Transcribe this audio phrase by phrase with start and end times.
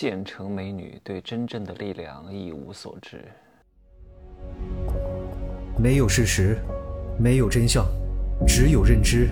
[0.00, 3.24] 县城美女对真正的力量一无所知。
[5.76, 6.56] 没有事实，
[7.18, 7.84] 没有真相，
[8.46, 9.28] 只有认知，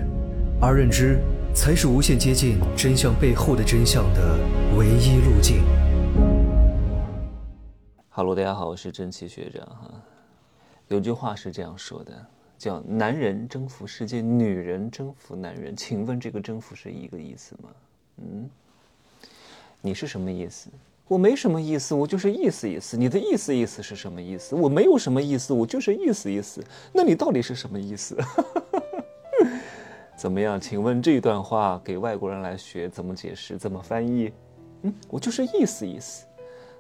[0.61, 1.21] 而认知
[1.55, 4.41] 才是无限接近真相背后的真相的
[4.77, 5.63] 唯一路径。
[8.09, 9.89] Hello，大家好，我是真奇学长哈。
[10.89, 12.27] 有句话是这样说的，
[12.59, 15.77] 叫“男人征服世界，女人征服男人”。
[15.79, 17.71] 请问这个征服是一个意思吗？
[18.17, 18.51] 嗯，
[19.87, 20.69] 你是什么意思？
[21.07, 22.97] 我没什么意思，我就是意思意思。
[22.97, 24.57] 你的意思意思是什么意思？
[24.57, 26.61] 我没有什么意思，我就是意思意思。
[26.93, 28.19] 那你到底是什么意思？
[30.19, 30.61] 怎么样？
[30.61, 33.57] 请问这段话给外国人来学怎么解释？
[33.57, 34.33] 怎么翻译？
[34.83, 36.27] 嗯，我就是意思意思，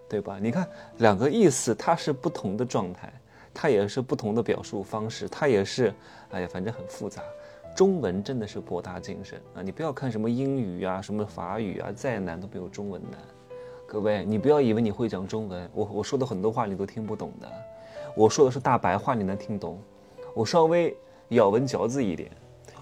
[0.08, 0.38] 对吧？
[0.42, 3.12] 你看两个意思，它是不同的状态，
[3.54, 5.94] 它也是不同的表述方式，它也是，
[6.30, 7.22] 哎呀，反正很复杂。
[7.76, 9.60] 中文真的是博大精深啊！
[9.60, 13.20] 你不要看什么英语啊，什么法语啊，再难都没有中文难。
[13.86, 17.46] 各位，你不要以为你会讲中文，我我说的很多话你都听不懂的。
[18.14, 19.78] 我说的是大白话，你能听懂。
[20.34, 20.96] 我稍微
[21.28, 22.30] 咬文嚼字一点，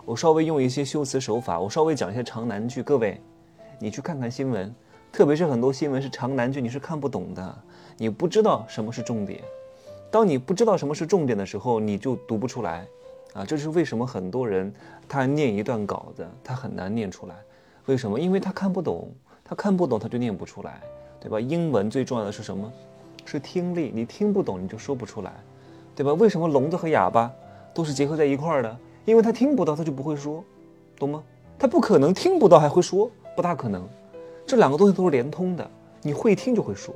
[0.04, 2.80] 我稍微用一些修辞手法，我稍微讲一些长难句。
[2.80, 3.20] 各位，
[3.80, 4.72] 你去看看新闻，
[5.10, 7.58] 特别是很多新闻是长难句，你是看不懂的。
[7.98, 9.42] 你不知道什么是重点。
[10.08, 12.86] 当你不知道什么是重点的时候，你就读不出来。
[13.34, 14.72] 啊，这是为什么很多人
[15.06, 17.34] 他念一段稿子，他很难念出来。
[17.86, 18.18] 为什么？
[18.18, 19.12] 因为他看不懂，
[19.44, 20.80] 他看不懂他就念不出来。
[21.20, 21.40] 对吧？
[21.40, 22.70] 英文最重要的是什么？
[23.24, 23.90] 是听力。
[23.94, 25.32] 你听不懂，你就说不出来，
[25.96, 26.12] 对吧？
[26.12, 27.32] 为什么聋子和哑巴
[27.72, 28.76] 都是结合在一块儿的？
[29.06, 30.44] 因为他听不到，他就不会说，
[30.98, 31.22] 懂吗？
[31.58, 33.88] 他不可能听不到还会说，不大可能。
[34.46, 35.70] 这两个东西都是连通的。
[36.02, 36.94] 你会听就会说，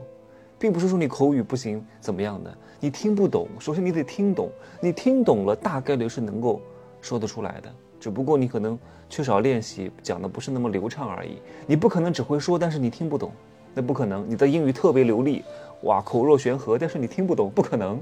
[0.59, 2.57] 并不是说你口语不行怎么样的。
[2.81, 4.51] 你听不懂，首先你得听懂。
[4.81, 6.61] 你听懂了，大概率是能够
[7.01, 7.73] 说得出来的。
[7.99, 11.43] 只不过你可能缺少练习，讲的不是那么流畅而已。
[11.67, 13.33] 你不可能只会说，但是你听不懂。
[13.75, 15.45] 那不可能，你的英语特别流利，
[15.83, 18.01] 哇，口若悬河，但是你听不懂，不可能，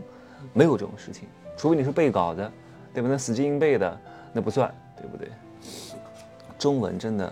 [0.53, 2.51] 没有这种事情，除非你是背稿的，
[2.93, 3.09] 对吧？
[3.11, 4.01] 那死记硬背的
[4.33, 5.29] 那不算，对不对？
[6.59, 7.31] 中文真的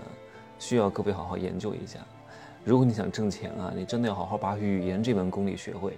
[0.58, 1.98] 需要各位好好研究一下。
[2.64, 5.92] 如果你想挣钱啊，你真的要好好把语言这门功力学会，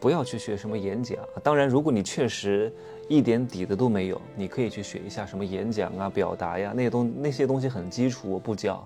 [0.00, 1.16] 不要去学什么演讲。
[1.44, 2.72] 当然，如果你确实
[3.08, 8.84] 一点底子都没有，你可以去学一下什么演讲啊、表达呀，那些东那些东西很基础，我不教。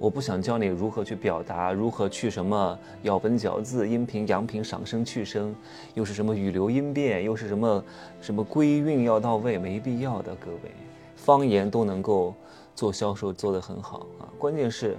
[0.00, 5.52] 我不想教你如何去表达，如何去什么咬文嚼字、阴平阳平、赏声去声，
[5.94, 7.84] 又是什么语流音变，又是什么
[8.20, 10.34] 什么归韵要到位，没必要的。
[10.36, 10.70] 各位，
[11.16, 12.32] 方言都能够
[12.76, 14.30] 做销售，做得很好啊。
[14.38, 14.96] 关键是，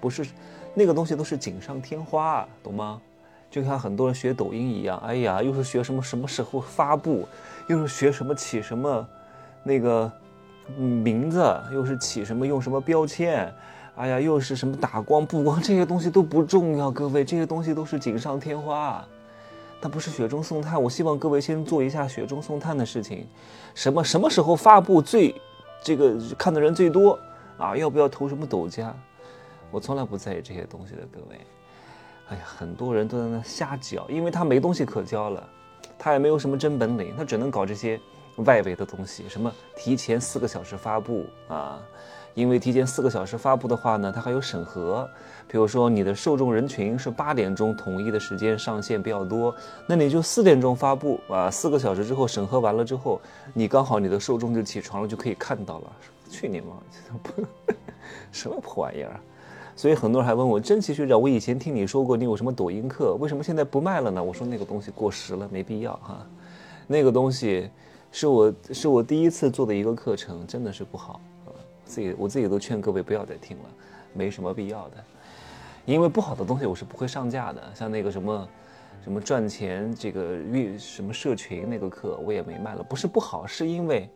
[0.00, 0.26] 不是
[0.74, 3.00] 那个东西都是锦上添花，懂吗？
[3.50, 7.26] 就像很多人学抖音一样，哎呀，又是学什么什么时候发布，
[7.68, 9.08] 又是学什么起什么
[9.62, 10.10] 那个
[10.76, 13.50] 名字，又是起什么用什么标签。
[13.94, 19.02] 哎呀，又是什么打光布光这些东西都不重要，各位，这些东西都是锦上添花，
[19.80, 20.82] 它不是雪中送炭。
[20.82, 23.26] 我希望各位先做一下雪中送炭的事情，
[23.74, 25.34] 什么什么时候发布最，
[25.82, 27.18] 这个看的人最多
[27.56, 27.74] 啊？
[27.74, 28.94] 要不要投什么抖加？
[29.70, 31.40] 我从来不在意这些东西的，各位。
[32.28, 35.48] 哎呀，很多人都在那瞎教，因为他没东西可教了，
[35.98, 38.00] 他也没有什么真本领，他只能搞这些
[38.38, 41.80] 外围的东西，什么提前四个小时发布啊。
[42.34, 45.08] 因为提前四个小时发布的话呢，它还有审核。
[45.48, 49.54] 比如说你的受众人群是八点钟统一的时间上线比较多，
[49.86, 53.18] 那你就四点钟发布啊，四个小时之后审核完了之后，
[53.54, 55.92] 你刚好你的受众就起床了，就可以看到了。
[56.28, 56.76] 去你妈！
[58.32, 59.18] 什么破玩意儿？
[59.76, 64.24] 所以很多人还问我，真奇学长，我以前听你说过你有什么抖音课，为什么现在不卖了呢？
[64.24, 66.26] 我说那个东西过时了，没必要哈。
[66.86, 67.68] 那个东西
[68.10, 71.20] 是我是我第一次做的一个课程，真的是不好。
[71.84, 73.64] 自己我自己都劝各位不要再听了，
[74.14, 75.04] 没什么必要的，
[75.84, 77.62] 因为不好的东西我是不会上架的。
[77.74, 78.48] 像那个什么，
[79.04, 84.08] 什么赚钱这个运什么社群那个课我也没卖了，不是不好，是因为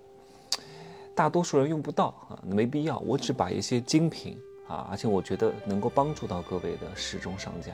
[1.14, 2.98] 大多数人用不到啊，没必要。
[3.00, 4.36] 我只把一些精品
[4.70, 7.72] 啊，而且我觉得能够帮助到各位的始终商家。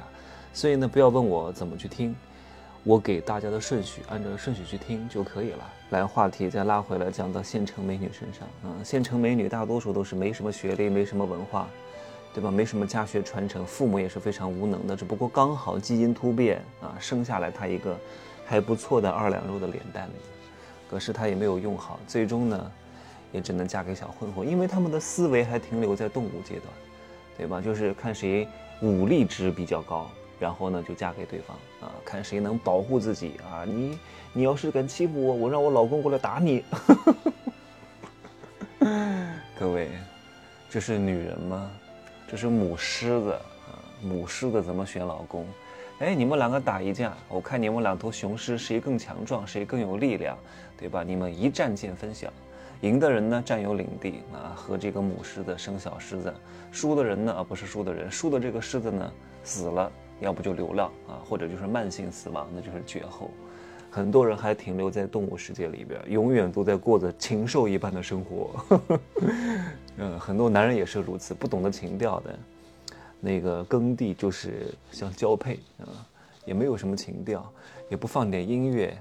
[0.54, 2.16] 所以呢，不要问我怎么去听。
[2.82, 5.72] 我给大家的顺序，按照顺序去听就可以了。
[5.90, 8.78] 来，话题再拉回来，讲到县城美女身上啊。
[8.84, 11.66] 县城美女大多数都是没什么学历，没什么文化，
[12.32, 12.48] 对吧？
[12.48, 14.96] 没什么家学传承，父母也是非常无能的。
[14.96, 17.98] 只不过刚好基因突变啊，生下来她一个
[18.46, 20.08] 还不错的二两肉的脸蛋，
[20.88, 22.72] 可是她也没有用好，最终呢，
[23.36, 26.64] 也只能嫁给小混混，因为他们的思维还停留在动物阶段，
[27.36, 27.60] 对吧？
[27.60, 28.48] 就是看谁
[28.80, 30.10] 武力值比较高。
[30.38, 33.64] 然后呢，就嫁给对方啊，看谁能保护自己啊！
[33.66, 33.98] 你，
[34.34, 36.62] 你要是敢欺负我，我让我老公过来打你。
[39.58, 39.88] 各位，
[40.68, 41.70] 这是女人吗？
[42.28, 43.80] 这是母狮子啊！
[44.02, 45.46] 母狮子怎么选老公？
[46.00, 50.36] 哎，你们两个打一架，我看你们两头雄狮谁更强壮，谁更有力量，
[50.76, 51.02] 对吧？
[51.02, 52.30] 你们一战见分晓，
[52.82, 56.30] 赢的人呢占有领地啊，和这个母狮子生小狮子；
[56.70, 59.12] 输的人呢，啊不是输的人，输的这个狮子呢
[59.42, 59.90] 死了，
[60.20, 63.30] 要不就流浪啊，或者就是慢性死亡，那就是绝后。
[63.90, 68.50] 很多人还停留在动物世界里边，永远都在过着禽兽一般的生活。
[69.96, 72.38] 嗯，很多男人也是如此，不懂得情调的。
[73.18, 75.88] 那个耕地就是像交配啊，
[76.44, 77.50] 也没有什么情调，
[77.88, 78.94] 也不放点音乐，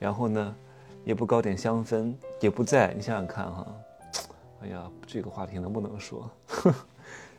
[0.00, 0.56] 然后呢，
[1.04, 2.92] 也不搞点香氛，也不在。
[2.94, 3.66] 你想想看哈，
[4.62, 6.30] 哎呀，这个话题能不能说？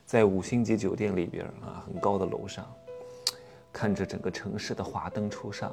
[0.06, 2.66] 在五星级酒店里边啊，很高的楼上，
[3.72, 5.72] 看着整个城市的华灯初上。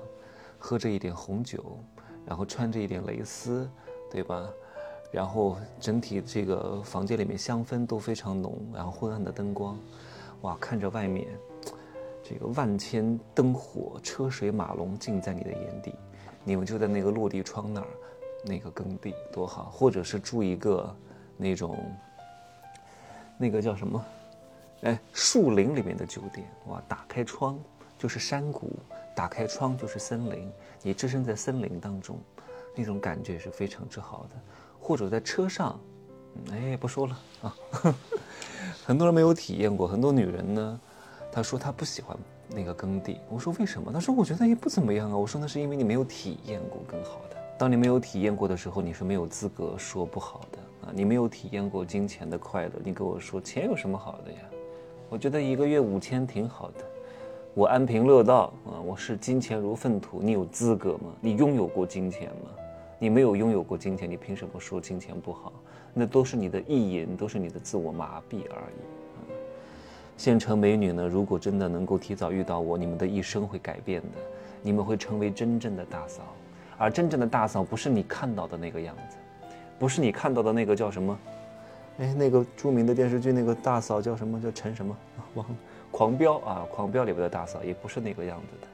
[0.63, 1.79] 喝着一点红酒，
[2.27, 3.67] 然后穿着一点蕾丝，
[4.11, 4.47] 对吧？
[5.11, 9.79] 然后整体这个房间里面香氛都非常浓，然后昏暗的灯光，
[10.43, 11.27] 哇，看着外面
[12.23, 15.95] 这个万千灯火、车水马龙尽在你的眼底，
[16.45, 17.87] 你们就在那个落地窗那儿，
[18.45, 20.95] 那个耕地多好，或者是住一个
[21.37, 21.79] 那种
[23.39, 24.05] 那个叫什么？
[24.83, 27.59] 哎，树林里面的酒店，哇，打开窗
[27.99, 28.73] 就是山谷。
[29.15, 30.51] 打开窗就是森林，
[30.81, 32.19] 你置身在森林当中，
[32.75, 34.37] 那种感觉是非常之好的。
[34.81, 35.79] 或者在车上，
[36.51, 37.55] 哎，不说了啊。
[38.87, 40.81] 很多人没有体验过，很多女人呢，
[41.31, 42.17] 她说她不喜欢
[42.55, 43.19] 那个耕地。
[43.29, 43.93] 我说为什么？
[43.93, 45.17] 他说我觉得也不怎么样啊。
[45.17, 47.37] 我说那是因为你没有体验过更好的。
[47.58, 50.93] 当你没有体验过的时候，你是没有资格说不好的啊。
[50.94, 54.38] 你没有体验过金钱的快乐，你跟我说钱有什么好的呀？
[55.08, 56.85] 我觉得一个月五千挺好的。
[57.52, 58.79] 我安贫乐道啊！
[58.87, 61.12] 我视金钱如粪土，你有资格吗？
[61.20, 62.50] 你拥有过金钱吗？
[62.99, 65.52] 你没有拥有过金钱，你凭什么说金钱不好？
[65.93, 69.00] 那都是你的意淫，都是你的自我麻痹而已。
[70.21, 71.09] 县城美女呢？
[71.09, 74.19] 如果真的能够提早遇到我，你们的一生会改变的，
[74.61, 76.21] 你们会成为真正的大嫂。
[76.77, 79.17] 而真正的大嫂不是你看到的那个样子，
[79.79, 81.19] 不是你看到的那个叫什么？
[82.01, 84.39] 哎，那个著名的电视剧那个大嫂叫什么？
[84.39, 84.95] 叫陈什么？
[85.37, 85.57] 忘了。
[85.91, 86.67] 狂飙啊！
[86.71, 88.69] 狂飙里边的大嫂也不是那个样子的，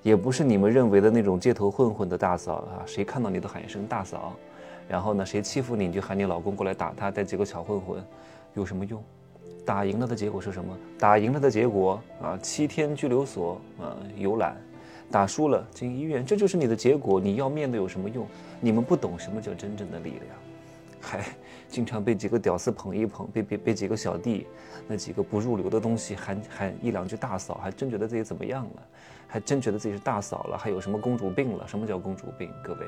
[0.00, 2.86] 也不是你们认为的那种街头混混的大嫂啊！
[2.86, 4.32] 谁看到你都喊一声大嫂，
[4.88, 8.00] 然后呢，谁欺负你你就喊你老公过来打他，带几个小混混，
[8.54, 9.02] 有什么用？
[9.64, 10.76] 打赢了的结果是什么？
[10.98, 14.54] 打赢了的结果啊，七天拘留所啊，游览；
[15.10, 17.20] 打输了进医院，这就是你的结果。
[17.20, 18.26] 你要面对有什么用？
[18.60, 20.22] 你们不懂什么叫真正的力量。
[21.04, 21.24] 还
[21.68, 24.46] 经常被几个屌丝捧一捧，被被被几个小弟，
[24.86, 28.82] 那几个不入流的东西喊喊一两句大嫂，还真觉得自己怎么样了，
[29.26, 31.66] 还真觉得自己是大嫂了，还有什么公主病了？
[31.66, 32.48] 什么叫公主病？
[32.62, 32.86] 各位，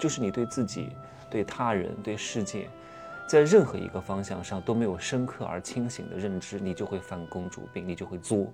[0.00, 0.88] 就是你对自己、
[1.30, 2.68] 对他人、对世界，
[3.26, 8.46] 在任何一个方向上都没有深刻而清醒的认知，你就会犯公主病，你就会作，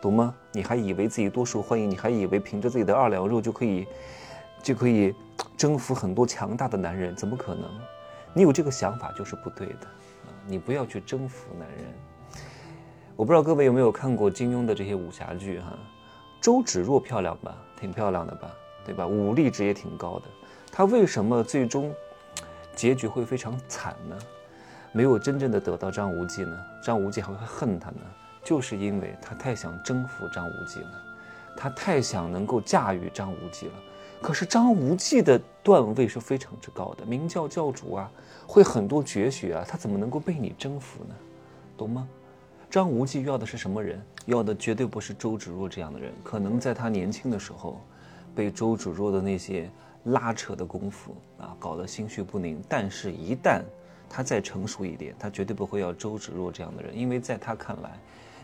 [0.00, 0.34] 懂吗？
[0.52, 3.86] 你还以为自己多受欢迎，你还以为凭着自己的二两肉就可以，
[4.62, 5.14] 就可以。
[5.56, 7.68] 征服很多强大的男人，怎么可能？
[8.32, 9.86] 你有这个想法就是不对的
[10.24, 10.30] 啊！
[10.46, 11.78] 你不要去征服男人。
[13.16, 15.76] 我不知道各位有没有看过金庸的这些武侠剧哈？
[16.40, 18.50] 周芷若漂亮吧，挺漂亮的吧，
[18.84, 19.06] 对吧？
[19.06, 20.26] 武力值也挺高的。
[20.70, 21.92] 她为什么最终
[22.78, 24.16] 结局会非常惨呢？
[24.92, 26.56] 没有真正的得到张无忌呢？
[26.80, 28.00] 张无忌还会恨他呢？
[28.44, 30.92] 就是因为他太想征服张无忌了，
[31.56, 33.72] 他太想能够驾驭张无忌了。
[34.22, 38.08] 可是张无忌的段位是非常之高的，明教教主啊，
[38.46, 41.14] 会很多绝学啊，他怎么能够被你征服呢？
[41.76, 42.06] 懂吗？
[42.70, 44.00] 张无忌要的是什么人？
[44.26, 46.12] 要的绝对不是周芷若这样的人。
[46.22, 47.80] 可能在他年轻的时候，
[48.36, 49.68] 被周芷若的那些
[50.08, 52.62] 拉扯的功夫啊，搞得心绪不宁。
[52.68, 53.62] 但是，一旦
[54.08, 57.98] 他再成熟一点，他绝对不会要周芷若这样的人，因为在他看来，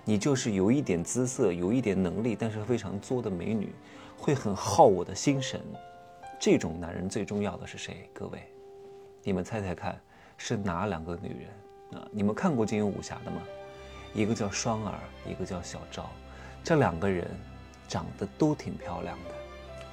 [0.05, 3.73] 你就是有一点姿色，有一点能力，但是非常作的美女。
[4.17, 5.61] 会很耗我的心神，
[6.41, 8.09] 这种男人最重要的是谁？
[8.15, 8.43] 各位，
[9.23, 10.01] 你们猜猜看，
[10.39, 12.09] 是哪两个女人啊？
[12.11, 13.43] 你们看过金庸武侠的吗？
[14.15, 16.09] 一个叫双儿，一个叫小昭，
[16.63, 17.29] 这两个人
[17.89, 19.35] 长得都挺漂亮的，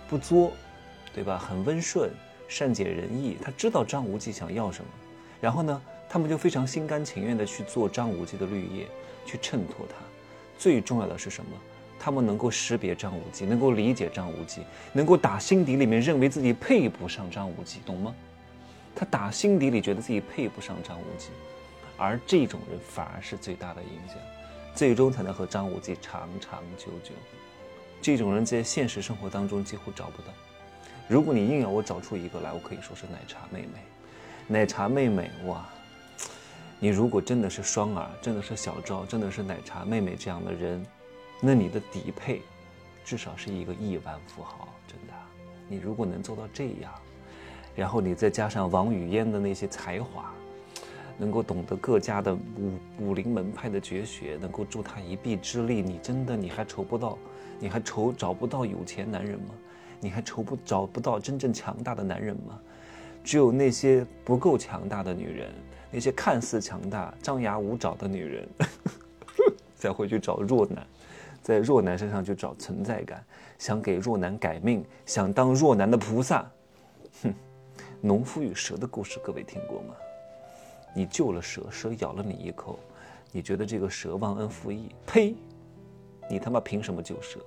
[0.07, 0.53] 不作，
[1.13, 1.37] 对吧？
[1.37, 2.09] 很温顺，
[2.47, 3.37] 善解人意。
[3.41, 4.89] 他知道张无忌想要什么，
[5.39, 8.87] 然后呢，他们就非常心甘情愿的去做张无忌的绿叶，
[9.25, 9.95] 去衬托他。
[10.57, 11.51] 最重要的是什么？
[11.99, 18.15] 他们能够识别张无忌，能够理解张无忌，能够打心底里面认为自己配不上张无忌，懂吗？
[18.95, 21.29] 他打心底里觉得自己配不上张无忌，
[21.97, 24.17] 而这种人反而是最大的影响，
[24.73, 27.13] 最终才能和张无忌长长久久。
[28.01, 30.29] 这种人在现实生活当中几乎找不到。
[31.11, 33.81] 如果你硬要我找出一个来，我可以说是奶茶妹妹。
[34.47, 35.67] 奶茶妹妹，哇，
[36.79, 40.81] 你如果真的是双儿，真的是小昭，真的是奶茶妹妹这样的人，
[41.41, 42.41] 那你的底配
[43.03, 45.13] 至少是一个亿万富豪，真的。
[45.67, 46.93] 你如果能做到这样，
[47.75, 50.31] 然后你再加上王语嫣的那些才华，
[51.17, 57.17] 能够懂得各家的武武林门派的绝学，能够助他一臂之力，你真的你还愁不到，
[57.59, 59.53] 你还愁找不到有钱男人吗？
[60.01, 62.59] 你还愁不找不到真正强大的男人吗？
[63.23, 65.53] 只有那些不够强大的女人，
[65.91, 68.49] 那些看似强大、张牙舞爪的女人，
[69.77, 70.85] 才会去找弱男，
[71.43, 73.23] 在弱男身上去找存在感，
[73.59, 76.49] 想给弱男改命，想当弱男的菩萨。
[77.21, 77.31] 哼，
[78.01, 79.93] 农夫与蛇的故事，各位听过吗？
[80.95, 82.79] 你救了蛇，蛇咬了你一口，
[83.31, 84.89] 你觉得这个蛇忘恩负义？
[85.05, 85.35] 呸！
[86.27, 87.39] 你他妈凭什么救蛇？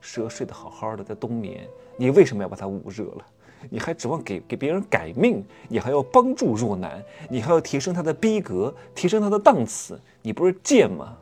[0.00, 3.26] 蛇睡得好好的在冬眠，你为什么要把它捂热了？
[3.68, 5.44] 你还指望给给别人改命？
[5.68, 7.02] 你还要帮助若男？
[7.28, 10.00] 你还要提升他的逼格，提升他的档次？
[10.22, 11.16] 你不是贱吗？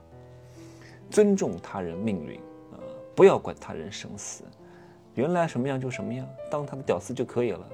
[1.11, 2.37] 尊重他人命运
[2.71, 2.79] 啊，
[3.17, 4.45] 不要管他人生死，
[5.15, 7.69] 原来什么样就什么样，当他的屌丝就可以了，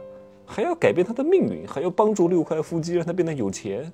[0.46, 3.92] 还要改变他的命运，还要帮助六块腹肌让他变得有钱？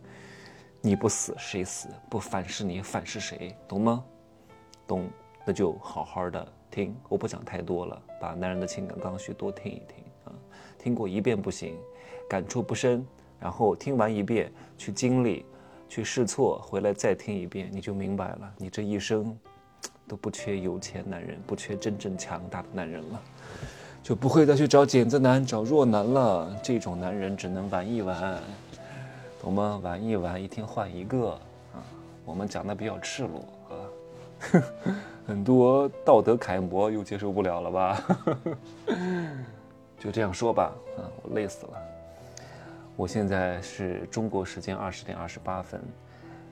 [0.81, 1.89] 你不死谁死？
[2.09, 3.57] 不反噬你反噬谁？
[3.67, 4.05] 懂吗？
[4.87, 5.09] 懂，
[5.45, 10.33] 那就好好的听，我不讲太多了，把男人的情感刚需多听一听啊，
[10.79, 11.77] 听过一遍不行，
[12.29, 13.05] 感触不深，
[13.39, 15.45] 然后听完一遍去经历。
[15.89, 18.55] 去试错，回来再听一遍，你就明白了。
[18.59, 19.37] 你这一生
[20.07, 23.21] 都不缺有钱男人，不缺真正强大的男人了，
[24.01, 26.57] 就不会再去找剪子男、找弱男了。
[26.63, 28.41] 这种男人只能玩一玩，
[29.43, 29.81] 懂吗？
[29.83, 31.31] 玩一玩，一天换一个
[31.75, 31.83] 啊。
[32.25, 33.75] 我们讲的比较赤裸啊，
[35.31, 38.05] 很多道德楷模又接受不了了吧？
[39.97, 41.73] 就这样说吧，啊，我累死了。
[42.97, 45.81] 我现在是中国时间二十点二十八分，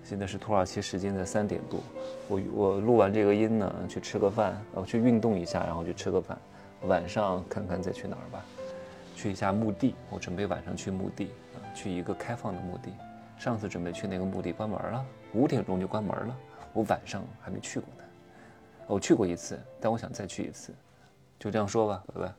[0.05, 1.81] 现在是土耳其时间的三点多。
[2.29, 6.39] 我我录完这个音呢，去吃个饭，我去运动一下，然后去吃个饭。
[6.83, 8.41] 晚上看看再去哪儿吧，
[9.17, 9.97] 去一下墓地。
[10.09, 12.93] 我准备晚上去墓地啊，去一个开放的墓地。
[13.41, 15.05] 上次准备去那个墓地关门了，
[15.35, 16.37] 五点钟就关门了。
[16.73, 18.05] 我晚上还没去过呢，
[18.89, 20.75] 我去过一次，但我想再去一次。
[21.39, 22.35] 就这样说吧，拜拜。